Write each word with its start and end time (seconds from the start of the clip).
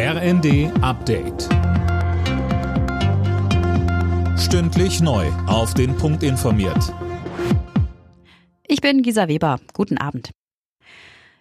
RND 0.00 0.70
Update. 0.80 1.48
Stündlich 4.38 5.00
neu. 5.00 5.26
Auf 5.48 5.74
den 5.74 5.96
Punkt 5.96 6.22
informiert. 6.22 6.94
Ich 8.68 8.80
bin 8.80 9.02
Gisa 9.02 9.26
Weber. 9.26 9.58
Guten 9.72 9.98
Abend. 9.98 10.30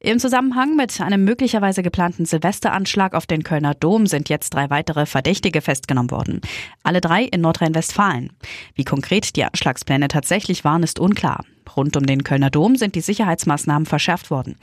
Im 0.00 0.18
Zusammenhang 0.18 0.76
mit 0.76 1.00
einem 1.00 1.24
möglicherweise 1.24 1.82
geplanten 1.82 2.26
Silvesteranschlag 2.26 3.14
auf 3.14 3.24
den 3.24 3.42
Kölner 3.42 3.72
Dom 3.72 4.06
sind 4.06 4.28
jetzt 4.28 4.50
drei 4.50 4.68
weitere 4.68 5.06
Verdächtige 5.06 5.62
festgenommen 5.62 6.10
worden. 6.10 6.42
Alle 6.82 7.00
drei 7.00 7.22
in 7.24 7.40
Nordrhein-Westfalen. 7.40 8.34
Wie 8.74 8.84
konkret 8.84 9.34
die 9.34 9.44
Anschlagspläne 9.44 10.08
tatsächlich 10.08 10.62
waren, 10.62 10.82
ist 10.82 11.00
unklar. 11.00 11.46
Rund 11.74 11.96
um 11.96 12.04
den 12.04 12.22
Kölner 12.22 12.50
Dom 12.50 12.76
sind 12.76 12.96
die 12.96 13.00
Sicherheitsmaßnahmen 13.00 13.86
verschärft 13.86 14.30
worden. 14.30 14.56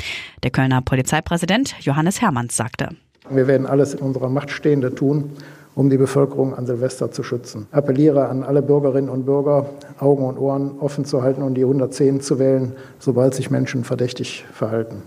Der 0.43 0.51
Kölner 0.51 0.83
Polizeipräsident 0.83 1.73
Johannes 1.79 2.21
Hermanns 2.21 2.55
sagte. 2.55 2.95
Wir 3.29 3.47
werden 3.47 3.67
alles 3.67 3.93
in 3.93 3.99
unserer 3.99 4.29
Macht 4.29 4.49
Stehende 4.51 4.93
tun, 4.95 5.31
um 5.75 5.89
die 5.89 5.97
Bevölkerung 5.97 6.55
an 6.55 6.65
Silvester 6.65 7.11
zu 7.11 7.23
schützen. 7.23 7.67
Appelliere 7.71 8.27
an 8.27 8.43
alle 8.43 8.61
Bürgerinnen 8.61 9.09
und 9.09 9.25
Bürger, 9.25 9.67
Augen 9.99 10.25
und 10.25 10.37
Ohren 10.37 10.71
offen 10.79 11.05
zu 11.05 11.21
halten 11.21 11.41
und 11.41 11.53
die 11.53 11.63
110 11.63 12.21
zu 12.21 12.39
wählen, 12.39 12.73
sobald 12.99 13.33
sich 13.33 13.49
Menschen 13.49 13.83
verdächtig 13.83 14.45
verhalten. 14.51 15.03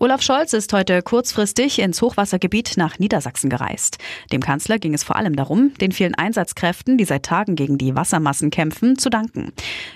Olaf 0.00 0.22
Scholz 0.22 0.52
ist 0.52 0.72
heute 0.72 1.02
kurzfristig 1.02 1.80
ins 1.80 2.00
Hochwassergebiet 2.00 2.76
nach 2.76 3.00
Niedersachsen 3.00 3.50
gereist. 3.50 3.98
Dem 4.30 4.40
Kanzler 4.40 4.78
ging 4.78 4.94
es 4.94 5.02
vor 5.02 5.16
allem 5.16 5.34
darum, 5.34 5.74
den 5.80 5.90
vielen 5.90 6.14
Einsatzkräften, 6.14 6.98
die 6.98 7.04
seit 7.04 7.24
Tagen 7.24 7.56
gegen 7.56 7.78
die 7.78 7.96
Wassermassen 7.96 8.50
kämpfen, 8.50 8.96
zu 8.96 9.10
danken. 9.10 9.52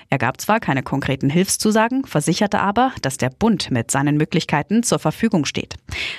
Er 0.09 0.17
gab 0.17 0.41
zwar 0.41 0.59
keine 0.59 0.83
konkreten 0.83 1.29
Hilfszusagen, 1.29 2.03
versicherte 2.03 2.59
aber, 2.59 2.91
dass 3.01 3.15
der 3.15 3.29
Bund 3.29 3.71
mit 3.71 3.91
seinen 3.91 4.17
Möglichkeiten 4.17 4.83
zur 4.83 4.99
Verfügung 4.99 5.45
steht. 5.45 5.75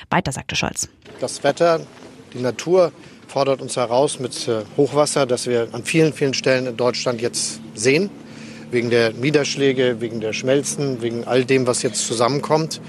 Weiter 0.09 0.32
sagte 0.32 0.57
Scholz. 0.57 0.88
Das 1.21 1.45
Wetter, 1.45 1.80
die 2.32 2.41
Natur 2.41 2.91
fordert 3.29 3.60
uns 3.60 3.77
heraus 3.77 4.19
mit 4.19 4.48
äh, 4.48 4.62
Hochwasser, 4.79 5.26
das 5.26 5.46
wir 5.46 5.69
an 5.73 5.85
vielen, 5.85 6.15
vielen 6.15 6.32
Stellen 6.32 6.65
in 6.65 6.79
Deutschland 6.79 7.21
jetzt 7.21 7.60
sehen. 7.74 8.09
Wegen 8.71 8.88
der 8.88 9.13
Niederschläge, 9.13 10.01
wegen 10.01 10.21
der 10.21 10.32
Schmelzen, 10.32 11.02
wegen 11.02 11.24
all 11.24 11.45
dem, 11.45 11.66
was 11.66 11.82
jetzt 11.82 12.07
zusammenkommt. 12.07 12.80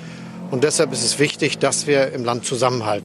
Und 0.52 0.64
deshalb 0.64 0.92
ist 0.92 1.04
es 1.04 1.20
wichtig, 1.20 1.58
dass 1.58 1.88
wir 1.88 2.12
im 2.14 2.24
Land 2.24 2.46
zusammenhalten. 2.46 3.05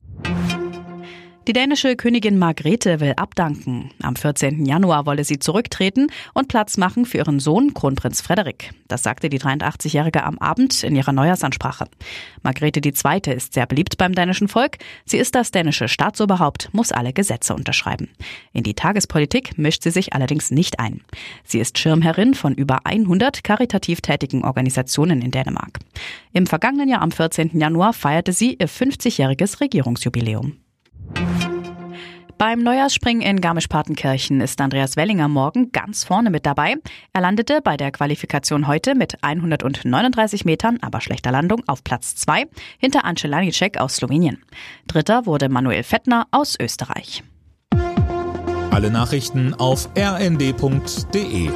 Die 1.49 1.55
dänische 1.55 1.97
Königin 1.97 2.37
Margrethe 2.37 3.01
will 3.01 3.15
abdanken. 3.17 3.91
Am 4.03 4.15
14. 4.15 4.67
Januar 4.67 5.07
wolle 5.07 5.25
sie 5.25 5.39
zurücktreten 5.39 6.09
und 6.35 6.49
Platz 6.49 6.77
machen 6.77 7.07
für 7.07 7.17
ihren 7.17 7.41
Sohn 7.41 7.73
Kronprinz 7.73 8.21
Frederik. 8.21 8.73
Das 8.89 9.03
sagte 9.03 9.31
die 9.31 9.41
83-Jährige 9.41 10.23
am 10.23 10.39
Abend 10.39 10.85
in 10.85 10.95
ihrer 10.95 11.13
Neujahrsansprache. 11.13 11.87
Margrethe 12.43 12.81
II. 12.85 13.35
ist 13.35 13.55
sehr 13.55 13.65
beliebt 13.65 13.97
beim 13.97 14.15
dänischen 14.15 14.49
Volk. 14.49 14.77
Sie 15.07 15.17
ist 15.17 15.35
das 15.35 15.51
dänische 15.51 15.89
Staatsoberhaupt, 15.89 16.69
muss 16.73 16.93
alle 16.93 17.15
Gesetze 17.15 17.55
unterschreiben. 17.55 18.11
In 18.53 18.63
die 18.63 18.75
Tagespolitik 18.75 19.57
mischt 19.57 19.83
sie 19.83 19.91
sich 19.91 20.13
allerdings 20.13 20.51
nicht 20.51 20.79
ein. 20.79 21.01
Sie 21.45 21.59
ist 21.59 21.79
Schirmherrin 21.79 22.35
von 22.35 22.55
über 22.55 22.81
100 22.85 23.43
karitativ 23.43 24.03
tätigen 24.03 24.45
Organisationen 24.45 25.23
in 25.23 25.31
Dänemark. 25.31 25.79
Im 26.35 26.47
vergangenen 26.47 26.91
Jahr 26.91 27.01
am 27.01 27.13
14. 27.13 27.59
Januar 27.59 27.95
feierte 27.95 28.35
sie 28.35 28.57
ihr 28.61 28.69
50-jähriges 28.69 29.61
Regierungsjubiläum. 29.63 30.59
Beim 32.41 32.61
Neujahrsspringen 32.61 33.21
in 33.21 33.43
Garmisch-Partenkirchen 33.43 34.41
ist 34.41 34.63
Andreas 34.63 34.97
Wellinger 34.97 35.29
morgen 35.29 35.73
ganz 35.73 36.05
vorne 36.05 36.31
mit 36.31 36.47
dabei. 36.47 36.77
Er 37.13 37.21
landete 37.21 37.61
bei 37.61 37.77
der 37.77 37.91
Qualifikation 37.91 38.67
heute 38.67 38.95
mit 38.95 39.23
139 39.23 40.47
Metern, 40.47 40.79
aber 40.81 41.03
schlechter 41.03 41.33
Landung, 41.33 41.63
auf 41.67 41.85
Platz 41.85 42.17
2 42.17 42.47
hinter 42.79 43.05
Ance 43.05 43.27
Lanicek 43.27 43.77
aus 43.77 43.97
Slowenien. 43.97 44.43
Dritter 44.87 45.27
wurde 45.27 45.51
Manuel 45.51 45.83
Fettner 45.83 46.29
aus 46.31 46.57
Österreich. 46.59 47.23
Alle 48.71 48.91
Nachrichten 48.91 49.53
auf 49.53 49.91
rnd.de 49.95 51.51